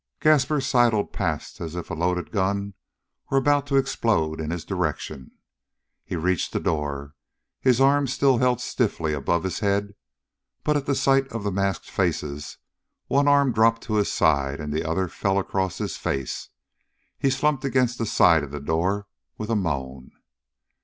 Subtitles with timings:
[0.19, 2.73] Gaspar sidled past as if a loaded gun
[3.29, 5.29] were about to explode in his direction.
[6.03, 7.13] He reached the door,
[7.59, 9.93] his arms still held stiffly above his head,
[10.63, 12.57] but, at the sight of the masked faces,
[13.09, 16.49] one arm dropped to his side, and the other fell across his face.
[17.19, 19.05] He slumped against the side of the door
[19.37, 20.09] with a moan.